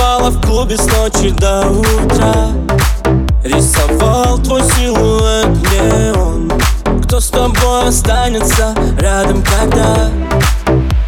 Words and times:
Танцевала 0.00 0.30
в 0.30 0.40
клубе 0.40 0.78
с 0.78 0.86
ночи 0.86 1.30
до 1.30 1.68
утра. 1.68 2.52
Рисовал 3.44 4.38
твой 4.38 4.62
силуэт 4.62 5.46
не 5.46 6.18
он? 6.18 6.50
Кто 7.02 7.20
с 7.20 7.28
тобой 7.28 7.88
останется 7.88 8.74
рядом, 8.98 9.42
когда? 9.42 10.08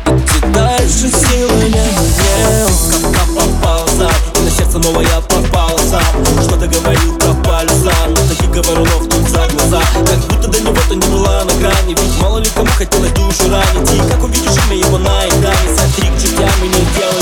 Идти 0.06 0.46
дальше 0.52 1.08
силы 1.08 1.70
не 1.70 1.80
мне 1.80 2.66
он 2.66 3.12
Как 3.14 3.28
попал 3.34 3.88
за 3.96 4.10
И 4.38 4.44
на 4.44 4.50
сердце 4.50 4.78
новая 4.78 5.20
попала 5.22 5.78
сам 5.78 6.42
Что-то 6.42 6.66
говорил 6.66 7.18
про 7.18 7.32
пальца 7.48 7.92
Но 8.08 8.16
таких 8.28 8.50
говорунов 8.50 9.08
тут 9.08 9.28
за 9.30 9.48
глаза. 9.48 9.80
Как 10.06 10.18
будто 10.28 10.48
до 10.48 10.60
него-то 10.60 10.94
не 10.94 11.06
была 11.06 11.44
на 11.44 11.52
грани 11.54 11.96
Ведь 11.98 12.20
мало 12.20 12.38
ли 12.38 12.50
кому 12.54 12.68
хотелось 12.76 13.12
душу 13.12 13.50
ранить. 13.50 13.90
И 13.90 14.10
как 14.10 14.22
увидишь 14.22 14.64
имя 14.66 14.76
его 14.76 14.98
на 14.98 15.26
экране 15.28 15.76
Смотри 15.78 16.10
к 16.10 16.20
чертям 16.20 16.50
и 16.62 16.68
не 16.68 16.84
делай 16.98 17.21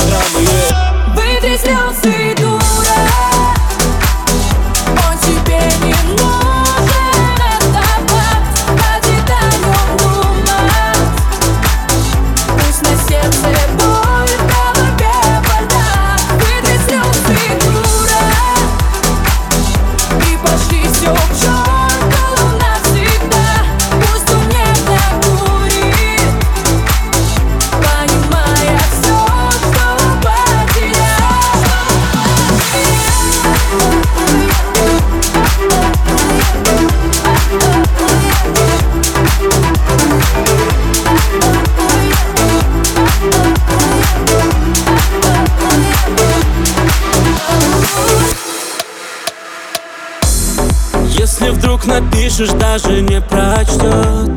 драмы 1.49 1.65
yeah. 1.65 2.05
Выйди 2.05 2.78
Если 51.20 51.50
вдруг 51.50 51.84
напишешь, 51.84 52.48
даже 52.48 53.02
не 53.02 53.20
прочтет 53.20 54.30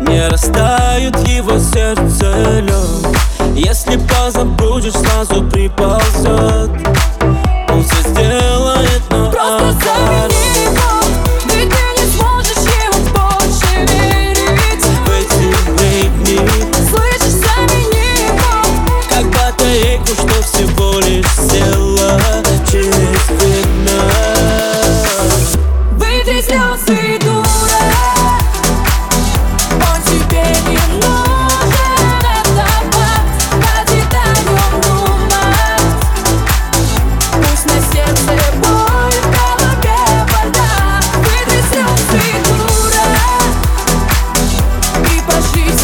Не 0.00 0.28
растает 0.28 1.16
его 1.26 1.58
сердце 1.58 2.60
лед 2.60 3.16
Если 3.54 3.96
позабудешь, 3.96 4.92
сразу 4.92 5.42
приползет 5.44 6.73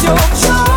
your 0.03 0.17
choice. 0.17 0.70